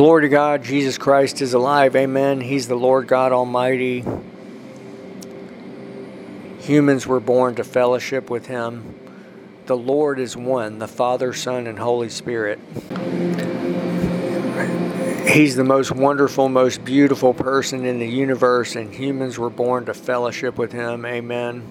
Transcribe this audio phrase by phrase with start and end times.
[0.00, 1.94] Glory to God, Jesus Christ is alive.
[1.94, 2.40] Amen.
[2.40, 4.02] He's the Lord God Almighty.
[6.60, 8.94] Humans were born to fellowship with Him.
[9.66, 12.58] The Lord is one, the Father, Son, and Holy Spirit.
[15.28, 19.92] He's the most wonderful, most beautiful person in the universe, and humans were born to
[19.92, 21.04] fellowship with Him.
[21.04, 21.62] Amen.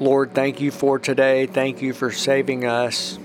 [0.00, 1.46] Lord, thank you for today.
[1.46, 3.20] Thank you for saving us.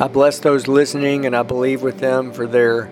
[0.00, 2.90] I bless those listening and I believe with them for their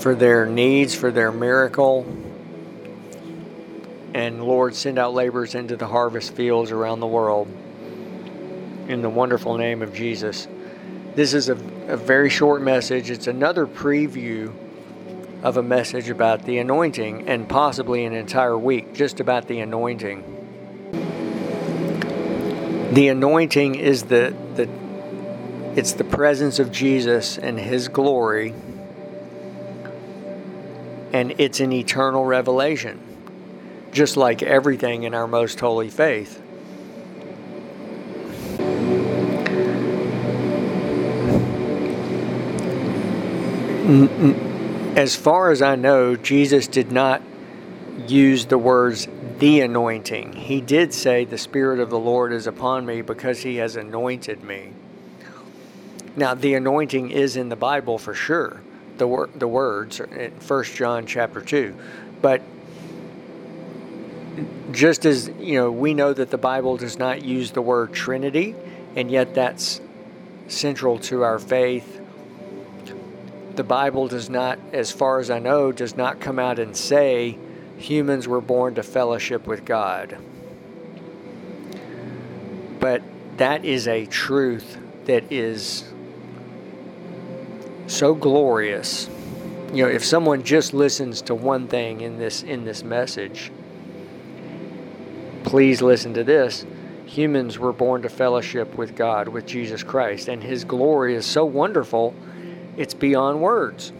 [0.00, 2.04] for their needs, for their miracle.
[4.12, 7.46] And Lord, send out laborers into the harvest fields around the world.
[8.88, 10.48] In the wonderful name of Jesus.
[11.14, 11.54] This is a,
[11.86, 13.08] a very short message.
[13.08, 14.52] It's another preview
[15.44, 20.24] of a message about the anointing and possibly an entire week just about the anointing.
[22.92, 24.68] The anointing is the, the
[25.76, 28.54] it's the presence of Jesus and his glory
[31.12, 33.00] and it's an eternal revelation
[33.94, 36.40] just like everything in our most holy faith.
[44.96, 47.22] As far as I know, Jesus did not
[48.08, 49.06] use the words
[49.38, 50.32] the anointing.
[50.32, 54.42] He did say, The Spirit of the Lord is upon me because he has anointed
[54.42, 54.72] me.
[56.16, 58.60] Now, the anointing is in the Bible for sure,
[58.98, 61.74] the, wor- the words in 1 John chapter 2.
[62.22, 62.42] But
[64.72, 68.54] just as you know we know that the bible does not use the word trinity
[68.96, 69.80] and yet that's
[70.48, 72.00] central to our faith
[73.54, 77.38] the bible does not as far as i know does not come out and say
[77.78, 80.18] humans were born to fellowship with god
[82.80, 83.02] but
[83.36, 85.84] that is a truth that is
[87.86, 89.08] so glorious
[89.72, 93.50] you know if someone just listens to one thing in this in this message
[95.44, 96.66] please listen to this.
[97.06, 101.44] Humans were born to fellowship with God, with Jesus Christ, and His glory is so
[101.44, 102.14] wonderful,
[102.76, 103.92] it's beyond words.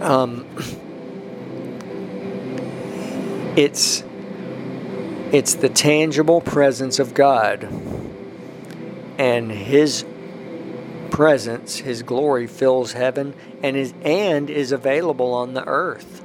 [0.00, 0.46] Um,
[3.56, 4.04] it's
[5.32, 7.68] it's the tangible presence of God,
[9.18, 10.04] and His
[11.10, 16.24] presence, His glory fills heaven, and is and is available on the earth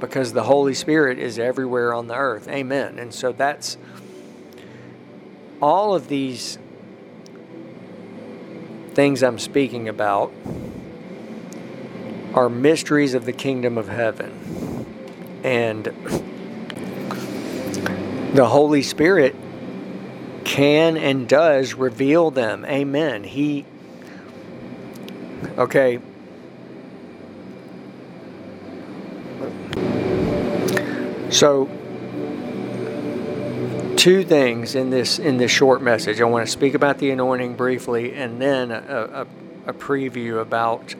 [0.00, 2.48] because the Holy Spirit is everywhere on the earth.
[2.48, 2.98] Amen.
[2.98, 3.76] And so that's
[5.60, 6.58] all of these
[8.94, 10.32] things I'm speaking about
[12.34, 14.86] are mysteries of the kingdom of heaven.
[15.44, 15.84] And
[18.34, 19.34] the Holy Spirit
[20.44, 22.64] can and does reveal them.
[22.64, 23.24] Amen.
[23.24, 23.64] He,
[25.58, 26.00] okay,
[31.30, 31.66] So,
[33.96, 36.20] two things in this in this short message.
[36.20, 39.26] I want to speak about the anointing briefly, and then a,
[39.64, 40.96] a, a preview about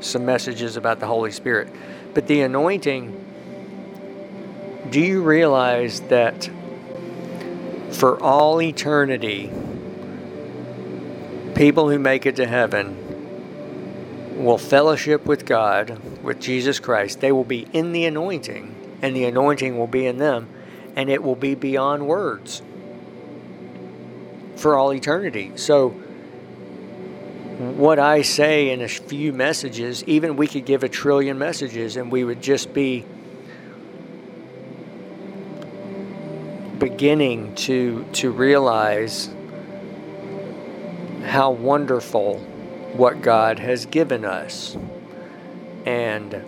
[0.00, 1.72] some messages about the Holy Spirit.
[2.12, 3.24] But the anointing.
[4.90, 6.48] Do you realize that
[7.90, 9.50] for all eternity,
[11.54, 12.96] people who make it to heaven
[14.44, 17.20] will fellowship with God, with Jesus Christ.
[17.20, 20.48] They will be in the anointing, and the anointing will be in them,
[20.94, 22.62] and it will be beyond words
[24.56, 25.52] for all eternity.
[25.56, 25.90] So,
[27.58, 32.12] what I say in a few messages, even we could give a trillion messages, and
[32.12, 33.04] we would just be
[36.78, 39.30] beginning to to realize
[41.24, 42.38] how wonderful
[42.94, 44.76] what God has given us.
[45.84, 46.44] And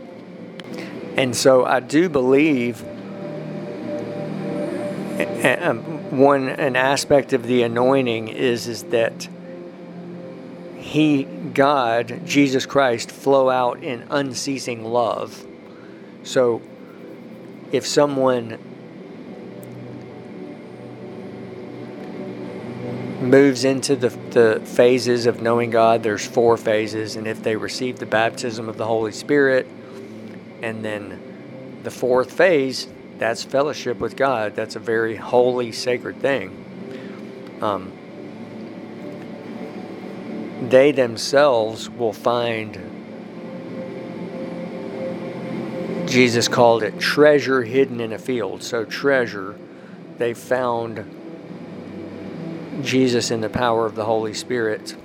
[1.17, 2.83] and so I do believe
[5.45, 5.83] um,
[6.17, 9.29] one an aspect of the anointing is is that
[10.77, 15.45] he God Jesus Christ flow out in unceasing love.
[16.23, 16.63] So
[17.71, 18.59] if someone
[23.21, 26.03] moves into the, the phases of knowing God.
[26.03, 29.67] There's four phases, and if they receive the baptism of the Holy Spirit,
[30.63, 32.89] and then the fourth phase,
[33.19, 34.55] that's fellowship with God.
[34.55, 37.59] That's a very holy, sacred thing.
[37.61, 37.93] Um,
[40.69, 42.79] they themselves will find
[46.07, 48.63] Jesus called it treasure hidden in a field.
[48.63, 49.57] So, treasure
[50.19, 51.20] they found
[52.83, 54.97] Jesus in the power of the Holy Spirit.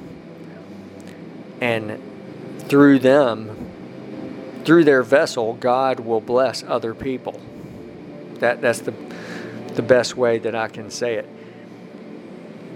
[1.61, 2.01] And
[2.59, 3.71] through them,
[4.65, 7.39] through their vessel, God will bless other people.
[8.39, 8.93] That, that's the,
[9.75, 11.29] the best way that I can say it.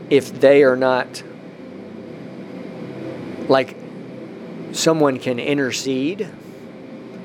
[0.09, 1.23] If they are not,
[3.47, 3.75] like,
[4.71, 6.29] someone can intercede,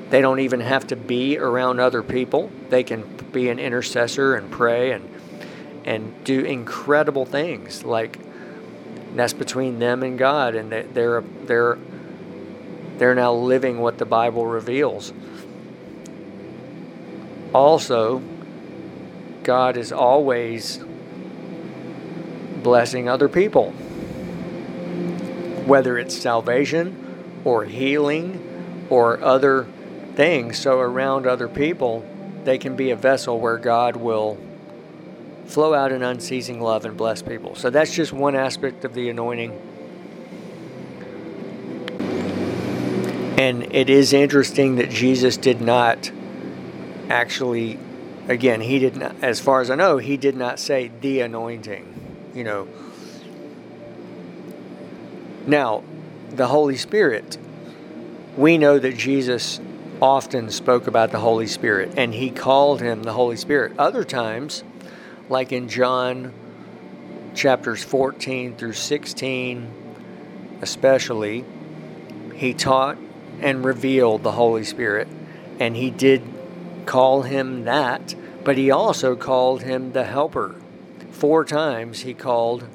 [0.09, 2.51] they don't even have to be around other people.
[2.69, 5.09] They can be an intercessor and pray and
[5.85, 8.19] and do incredible things like
[9.15, 11.77] that's between them and God and they're they're
[12.97, 15.13] they're now living what the Bible reveals.
[17.53, 18.21] Also,
[19.43, 20.79] God is always
[22.63, 23.71] blessing other people.
[25.65, 29.67] Whether it's salvation or healing or other
[30.15, 32.05] things, so around other people,
[32.43, 34.37] they can be a vessel where God will
[35.45, 37.55] flow out in unceasing love and bless people.
[37.55, 39.51] So that's just one aspect of the anointing.
[43.37, 46.11] And it is interesting that Jesus did not
[47.09, 47.77] actually,
[48.27, 52.31] again, he did not, as far as I know, he did not say the anointing,
[52.33, 52.67] you know.
[55.45, 55.83] Now,
[56.31, 57.37] the Holy Spirit,
[58.37, 59.59] we know that Jesus
[60.01, 63.73] often spoke about the Holy Spirit and he called him the Holy Spirit.
[63.77, 64.63] Other times,
[65.29, 66.33] like in John
[67.33, 69.71] chapters 14 through 16,
[70.61, 71.43] especially,
[72.33, 72.97] he taught
[73.41, 75.07] and revealed the Holy Spirit.
[75.59, 76.21] And he did
[76.85, 80.55] call him that, but he also called him the Helper.
[81.11, 82.67] Four times he called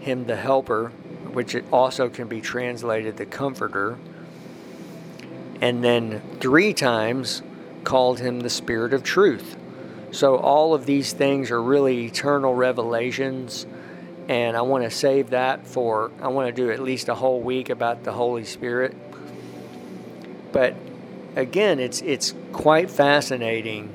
[0.00, 0.88] him the Helper,
[1.32, 3.98] which also can be translated the Comforter.
[5.60, 7.42] And then three times
[7.84, 9.56] called him the Spirit of Truth.
[10.14, 13.66] So all of these things are really eternal revelations
[14.28, 17.40] and I want to save that for I want to do at least a whole
[17.40, 18.96] week about the Holy Spirit.
[20.52, 20.76] But
[21.34, 23.92] again, it's it's quite fascinating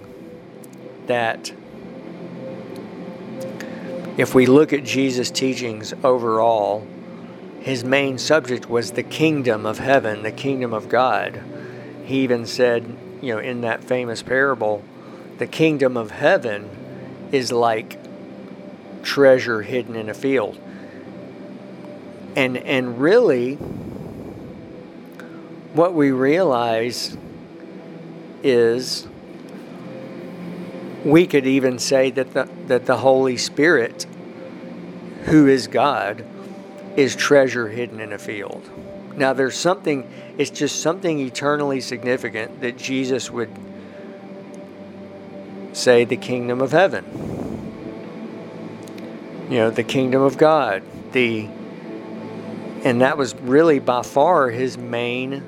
[1.07, 1.53] that
[4.17, 6.85] if we look at Jesus' teachings overall,
[7.61, 11.41] his main subject was the kingdom of heaven, the kingdom of God.
[12.03, 14.83] He even said, you know, in that famous parable,
[15.39, 16.69] the kingdom of heaven
[17.31, 17.97] is like
[19.01, 20.59] treasure hidden in a field.
[22.35, 23.55] And and really
[25.73, 27.17] what we realize
[28.43, 29.07] is
[31.05, 34.05] we could even say that the that the Holy Spirit
[35.23, 36.25] who is God
[36.97, 38.69] is treasure hidden in a field.
[39.17, 43.49] Now there's something it's just something eternally significant that Jesus would
[45.79, 47.05] say the kingdom of heaven.
[49.49, 50.83] You know, the kingdom of God.
[51.13, 51.47] The
[52.83, 55.43] and that was really by far his main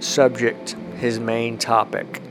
[0.00, 2.22] subject, his main topic.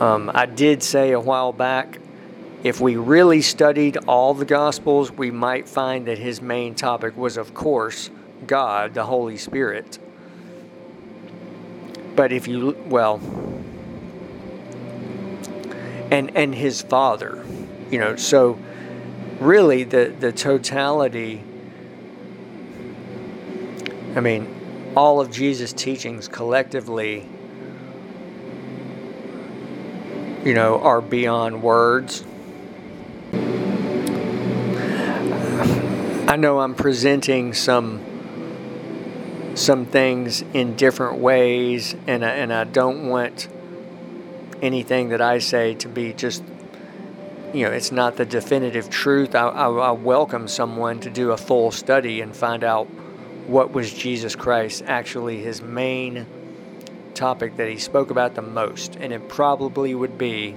[0.00, 1.98] Um, I did say a while back,
[2.62, 7.36] if we really studied all the Gospels, we might find that his main topic was,
[7.36, 8.08] of course,
[8.46, 9.98] God, the Holy Spirit.
[12.16, 13.20] But if you, well,
[16.10, 17.44] and and his father
[17.90, 18.58] you know so
[19.40, 21.42] really the the totality
[24.16, 27.26] i mean all of jesus teachings collectively
[30.44, 32.24] you know are beyond words.
[36.26, 38.00] I know i'm presenting some
[39.54, 43.48] some things in different ways and I, and I don't want
[44.62, 46.42] anything that I say to be just,
[47.52, 49.34] you know, it's not the definitive truth.
[49.34, 52.84] I, I, I welcome someone to do a full study and find out
[53.46, 56.26] what was Jesus Christ actually his main
[57.14, 58.96] topic that he spoke about the most.
[58.96, 60.54] And it probably would be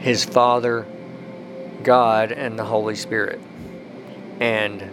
[0.00, 0.86] his Father,
[1.82, 3.40] God, and the Holy Spirit.
[4.40, 4.90] And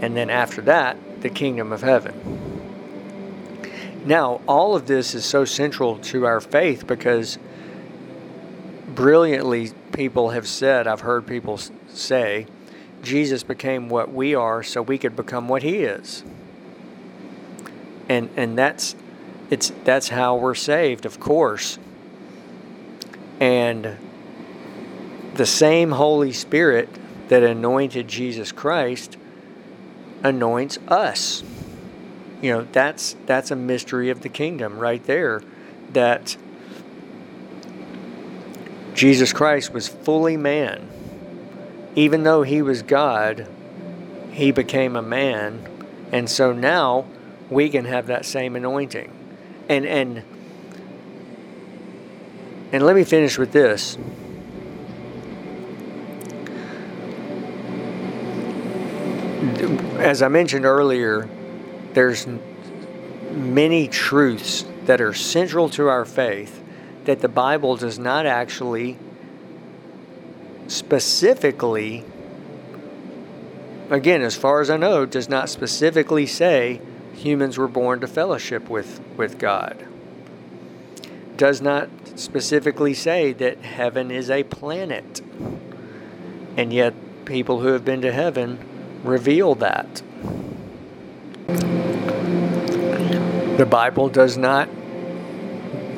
[0.00, 2.49] and then after that, the kingdom of heaven.
[4.04, 7.38] Now, all of this is so central to our faith because
[8.94, 12.46] brilliantly people have said, I've heard people say,
[13.02, 16.22] Jesus became what we are so we could become what he is.
[18.08, 18.96] And and that's
[19.50, 21.78] it's that's how we're saved, of course.
[23.38, 23.96] And
[25.34, 26.88] the same Holy Spirit
[27.28, 29.16] that anointed Jesus Christ
[30.22, 31.42] anoints us
[32.42, 35.42] you know that's that's a mystery of the kingdom right there
[35.92, 36.36] that
[38.94, 40.88] Jesus Christ was fully man.
[41.96, 43.48] Even though he was God,
[44.30, 45.66] he became a man.
[46.12, 47.06] And so now
[47.48, 49.10] we can have that same anointing.
[49.68, 50.22] And and
[52.72, 53.98] and let me finish with this.
[59.98, 61.28] As I mentioned earlier,
[61.94, 62.26] there's
[63.32, 66.62] many truths that are central to our faith
[67.04, 68.98] that the Bible does not actually
[70.66, 72.04] specifically,
[73.88, 76.80] again, as far as I know, does not specifically say
[77.14, 79.86] humans were born to fellowship with, with God.
[81.36, 85.20] Does not specifically say that heaven is a planet.
[86.56, 86.94] And yet,
[87.24, 88.58] people who have been to heaven
[89.02, 90.02] reveal that.
[93.60, 94.70] The Bible does not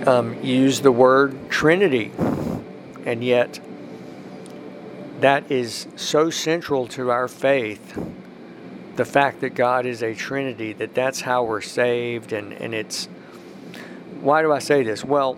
[0.05, 2.11] um, use the word Trinity,
[3.07, 3.61] and yet
[5.21, 7.97] that is so central to our faith.
[8.97, 13.07] The fact that God is a Trinity, that that's how we're saved, and, and it's.
[14.21, 15.05] Why do I say this?
[15.05, 15.35] Well,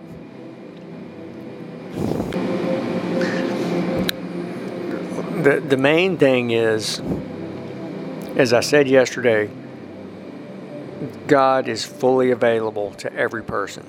[5.43, 7.03] the, the main thing is,
[8.35, 9.47] as I said yesterday,
[11.27, 13.85] God is fully available to every person.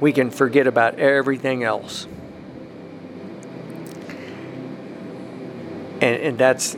[0.00, 2.06] We can forget about everything else.
[6.00, 6.76] And, and that's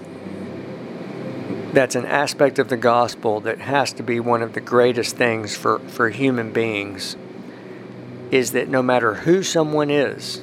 [1.72, 5.56] that's an aspect of the gospel that has to be one of the greatest things
[5.56, 7.16] for, for human beings
[8.30, 10.42] is that no matter who someone is,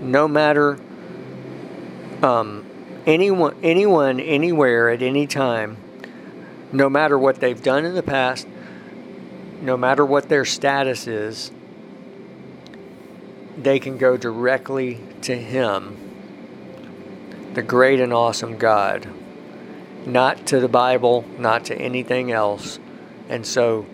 [0.00, 0.78] no matter
[2.22, 2.64] um,
[3.06, 5.76] anyone, anyone, anywhere, at any time,
[6.74, 8.48] no matter what they've done in the past,
[9.62, 11.52] no matter what their status is,
[13.56, 15.96] they can go directly to Him,
[17.54, 19.08] the great and awesome God,
[20.04, 22.80] not to the Bible, not to anything else.
[23.28, 23.86] And so,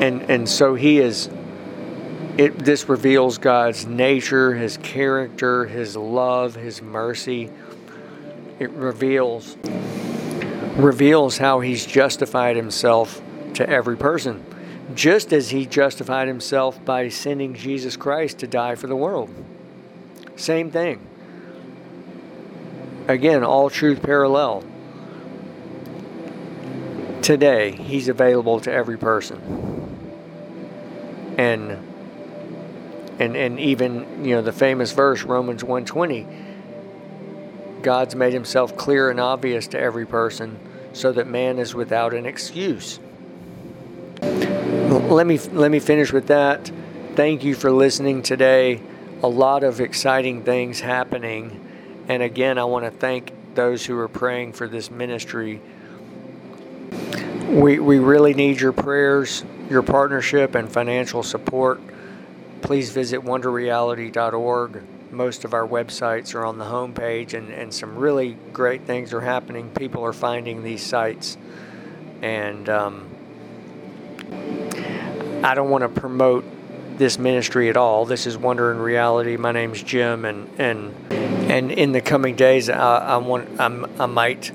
[0.00, 1.30] and and so He is.
[2.36, 7.50] It, this reveals God's nature, His character, His love, His mercy.
[8.60, 9.56] It reveals
[10.76, 13.20] reveals how he's justified himself
[13.54, 14.44] to every person,
[14.94, 19.30] just as he justified himself by sending Jesus Christ to die for the world.
[20.36, 21.06] Same thing.
[23.08, 24.62] Again, all truth parallel.
[27.22, 29.40] Today, he's available to every person.
[31.38, 31.78] And
[33.18, 36.49] and and even, you know, the famous verse Romans 120
[37.82, 40.58] God's made himself clear and obvious to every person
[40.92, 42.98] so that man is without an excuse.
[44.20, 46.70] Let me let me finish with that.
[47.14, 48.80] Thank you for listening today.
[49.22, 51.66] A lot of exciting things happening.
[52.08, 55.60] And again, I want to thank those who are praying for this ministry.
[57.48, 61.80] We, we really need your prayers, your partnership, and financial support.
[62.62, 64.82] Please visit wonderreality.org
[65.12, 69.20] most of our websites are on the homepage, and, and some really great things are
[69.20, 69.70] happening.
[69.70, 71.36] People are finding these sites,
[72.22, 73.08] and um,
[75.42, 76.44] I don't want to promote
[76.98, 78.04] this ministry at all.
[78.04, 79.36] This is Wonder and Reality.
[79.36, 84.06] My name's Jim, and and and in the coming days, I, I want I'm, I
[84.06, 84.52] might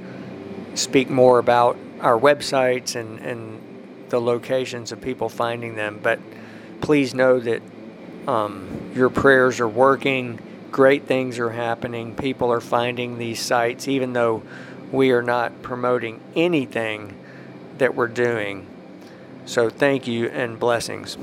[0.76, 3.62] speak more about our websites and and
[4.10, 6.00] the locations of people finding them.
[6.02, 6.20] But
[6.82, 7.62] please know that
[8.28, 10.40] um, your prayers are working.
[10.76, 12.14] Great things are happening.
[12.14, 14.44] People are finding these sites, even though
[14.92, 17.16] we are not promoting anything
[17.78, 18.68] that we're doing.
[19.46, 21.18] So, thank you and blessings.